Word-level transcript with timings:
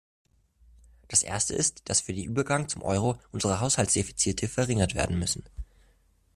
Der 1.11 1.23
erste 1.29 1.53
ist, 1.53 1.87
dass 1.87 2.01
für 2.01 2.11
den 2.15 2.25
Übergang 2.25 2.67
zum 2.67 2.81
Euro 2.81 3.19
unsere 3.31 3.59
Haushaltsdefizite 3.59 4.47
verringert 4.47 4.95
werden 4.95 5.19
müssen. 5.19 5.43